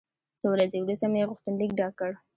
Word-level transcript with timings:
څو 0.39 0.45
ورځې 0.53 0.77
وروسته 0.81 1.05
مې 1.11 1.27
غوښتنلیک 1.29 1.71
ډک 1.79 1.93
کړ. 1.99 2.11